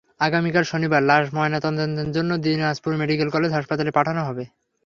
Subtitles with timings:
[0.21, 4.43] আগামীকাল শনিবার লাশ ময়নাতদন্তের জন্য দিনাজপুর মেডিকেল কলেজ হাসপাতালে পাঠানো হবে।